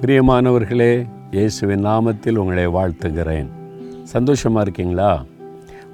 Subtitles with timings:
[0.00, 3.46] பிரியமானவர்களே இயேசுவின் நாமத்தில் உங்களை வாழ்த்துகிறேன்.
[4.02, 5.24] சந்தோஷமாக இருக்கீங்களா?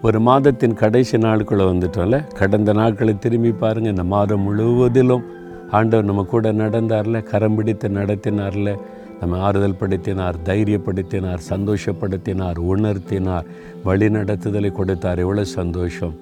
[0.02, 2.34] ஒரு மாதத்தின் கடைசி நாட்களை வந்துட்டோம்ல?
[2.34, 5.22] கடந்த நாட்களை திரும்பி பாருங்கள் இந்த மாதம் முழுவதிலும்
[5.70, 8.76] ஆண்டவர் நம்ம கூட நடந்தார்ல கரம் பிடித்து நடத்தினார்ல.
[9.20, 13.44] நம்ம ஆறுதல் படுத்தினார் தைரியப்படுத்தினார் சந்தோஷப்படுத்தினார் உணர்த்தினார்
[13.84, 15.18] வழி நடத்துதலை கொடுத்தார்.
[15.18, 16.14] எவ்வளோ சந்தோஷம்.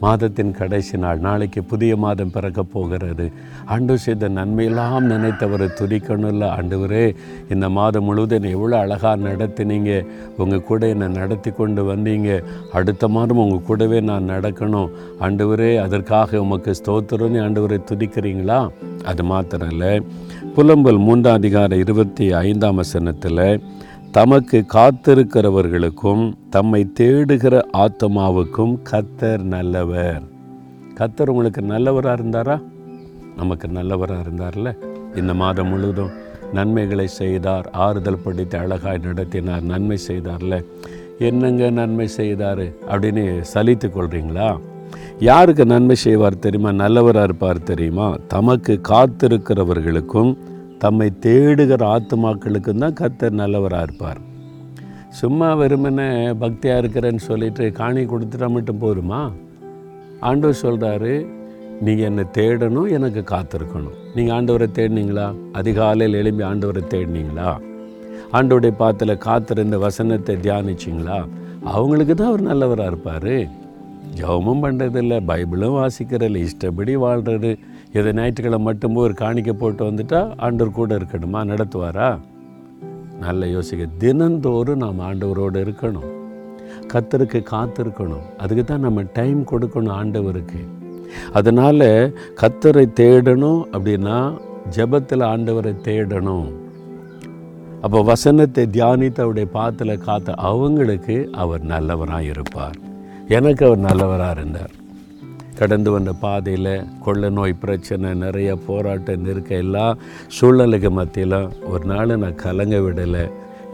[0.00, 3.32] மாதத்தின் கடைசி நாள் நாளைக்கு புதிய மாதம் பிறக்க போகிறது.
[3.66, 7.16] ஆண்டு செய்த நன்மையெல்லாம் நினைத்தவரை துதிக்கணும்ல ஆண்டவரே
[7.50, 10.06] இந்த மாதம் முழுவதும் என்னை எவ்வளோ அழகாக நடத்தினீங்க.
[10.36, 12.42] உங்கள் கூட என்னை நடத்தி கொண்டு வந்தீங்க.
[12.72, 14.90] அடுத்த மாதம் உங்கள் கூடவே நான் நடக்கணும்.
[15.20, 18.68] ஆண்டவரே அதற்காக உமக்கு ஸ்தோத்திரம்னு ஆண்டவரை துதிக்கிறீங்களா?
[19.04, 20.02] அது மாத்திரம் இல்லை.
[20.56, 23.62] புலம்பல் மூன்றாம் அதிகாரம் இருபத்தி ஐந்தாம் வசனத்தில்
[24.10, 30.22] தமக்கு காத்திருக்கிறவர்களுக்கும் தம்மை தேடுகிற ஆத்மாவுக்கும் கத்தர் நல்லவர்.
[30.94, 32.62] கத்தர் உங்களுக்கு நல்லவராக இருந்தாரா?
[33.36, 34.76] நமக்கு நல்லவராக இருந்தார்ல?
[35.16, 36.10] இந்த மாதம் முழுவதும்
[36.52, 40.64] நன்மைகளை செய்தார் ஆறுதல் படித்து அழகாய் நடத்தினார் நன்மை செய்தார்ல?
[41.18, 42.58] என்னங்க நன்மை செய்தார்?
[42.58, 44.58] அப்படின்னு சலித்து கொள்கிறீங்களா
[45.18, 46.72] யாருக்கு நன்மை செய்வார் தெரியுமா?
[46.72, 48.16] நல்லவராக இருப்பார் தெரியுமா?
[48.28, 50.36] தமக்கு காத்திருக்கிறவர்களுக்கும்
[50.82, 54.20] தம்மை தேடுகிற ஆத்மாக்களுக்கும் தான் கத்தர் நல்லவராக இருப்பார்.
[55.20, 56.06] சும்மா வெறுமனே
[56.42, 59.20] பக்தியாக இருக்கிறேன்னு சொல்லிட்டு காணி கொடுத்துட்டா மட்டும் போதுமா?
[60.20, 61.12] ஆண்டவர் சொல்கிறாரு
[61.80, 63.98] நீங்கள் என்னை தேடணும் எனக்கு காத்திருக்கணும்.
[64.14, 65.26] நீங்கள் ஆண்டவரை தேடினீங்களா?
[65.52, 67.50] அதிகாலையில் எழும்பி ஆண்டவரை தேடினீங்களா?
[68.32, 71.18] ஆண்டோடைய பாத்தில் காத்திருந்த வசனத்தை தியானிச்சிங்களா?
[71.64, 73.32] அவங்களுக்கு தான் அவர் நல்லவராக இருப்பார்.
[74.18, 77.50] ஜெபமும் பண்ணுறதில்ல பைபிளும் வாசிக்கிறதில்ல இஷ்டப்படி வாழ்கிறது
[77.92, 81.40] எதை ஞாயிற்றுக்கிழமை மட்டும் ஒரு காணிக்க போட்டு வந்துட்டால் ஆண்டவர் கூட இருக்கணுமா?
[81.52, 82.18] நடத்துவாரா?
[83.18, 86.10] நல்ல யோசிக்க தினந்தோறும் நாம் ஆண்டவரோடு இருக்கணும்.
[86.92, 88.26] கத்தருக்கு காத்திருக்கணும்.
[88.38, 90.60] அதுக்கு தான் நம்ம டைம் கொடுக்கணும் ஆண்டவருக்கு.
[91.32, 91.88] அதனால்
[92.40, 94.18] கத்தரை தேடணும் அப்படின்னா
[94.76, 96.48] ஜெபத்தில் ஆண்டவரை தேடணும்.
[97.82, 102.78] அப்போ வசனத்தை தியானித்து அவருடைய பாத்தில் காத்த அவங்களுக்கு அவர் நல்லவராக இருப்பார்
[103.28, 104.74] எனக்கு அவர் நல்லவராக இருந்தார்.
[105.60, 106.72] கடந்து வந்த பாதையில்
[107.04, 109.86] கொள்ள நோய் பிரச்சனை நிறைய போராட்டம் இருக்க எல்லா
[110.36, 111.40] சூழலுக்கு மத்தியில்
[111.72, 113.24] ஒரு நாள் நான் கலங்க விடலை.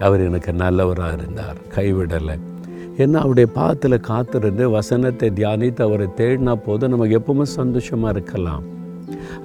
[0.06, 1.58] அவர் எனக்கு நல்லவராக இருந்தார்.
[1.74, 2.36] கைவிடலை
[3.02, 8.64] ஏன்னா அவருடைய பாத்தில் காத்திருந்து வசனத்தை தியானித்து அவரை தேடினா போதும் நமக்கு எப்பவுமே சந்தோஷமாக இருக்கலாம்.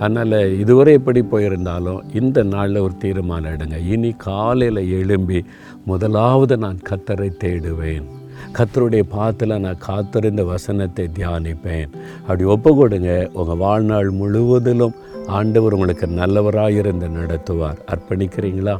[0.03, 3.77] அதனால் இதுவரை எப்படி போயிருந்தாலும் இந்த நாளில் ஒரு தீர்மானம் எடுங்க.
[3.93, 5.39] இனி காலையில் எழும்பி
[5.91, 8.07] முதலாவது நான் கத்தரை தேடுவேன்.
[8.57, 11.89] கத்தருடைய பாத்தில் நான் காத்திருந்த வசனத்தை தியானிப்பேன்.
[12.21, 14.95] அப்படி ஒப்பு கொடுங்க உங்கள் வாழ்நாள் முழுவதிலும்
[15.27, 17.77] ஆண்டவர் உங்களுக்கு நல்லவராக இருந்து நடத்துவார்.
[17.87, 18.77] அர்ப்பணிக்கிறீங்களா?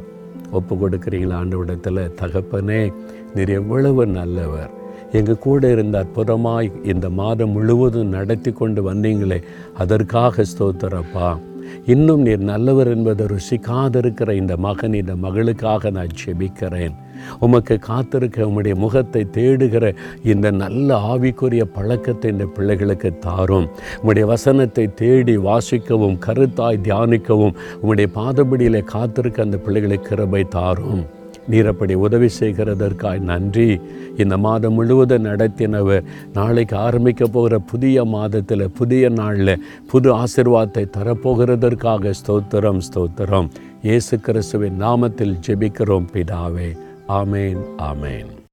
[0.50, 2.92] ஒப்பு கொடுக்குறீங்களா ஆண்டவிடத்தில் தகப்பனே
[3.34, 4.70] நீர் எவ்வளவு நல்லவர்.
[5.12, 9.42] எங்கள் கூட இருந்த அற்புதமாய் இந்த மாதம் முழுவதும் நடத்தி கொண்டு வந்தீங்களே
[9.74, 11.38] அதற்காக ஸ்தோத்திரப்பா.
[11.86, 16.94] இன்னும் நீர் நல்லவர் என்பதை ருசிக்காதிருக்கிற இந்த மகன் இந்த மகளுக்காக நான் செபிக்கிறேன்
[17.40, 23.68] உமக்கு காத்திருக்க உம்முடைய முகத்தை தேடுகிற இந்த நல்ல ஆவிக்குரிய பழக்கத்தை இந்த பிள்ளைகளுக்கு தாரும்.
[24.00, 31.04] உம்முடைய வசனத்தை தேடி வாசிக்கவும் கருத்தாய் தியானிக்கவும் உம்முடைய பாதபடியில் காத்திருக்க அந்த பிள்ளைகளுக்கு கிருபை தாரும்.
[31.50, 33.80] நீரப்படி உதவி செய்கிறதற்காய் நன்றி.
[34.16, 42.80] இந்த மாதம் முழுவதும் நடத்தினவர் நாளைக்கு ஆரம்பிக்க போகிற புதிய மாதத்தில் புதிய நாளில் புது ஆசிர்வாதத்தை தரப்போகிறதற்காக ஸ்தோத்திரம்
[42.92, 43.50] ஸ்தோத்திரம்.
[43.82, 46.70] இயேசு கிறிஸ்துவின் நாமத்தில் ஜெபிக்கிறோம் பிதாவே.
[47.08, 48.40] ஆமேன் ஆமேன்.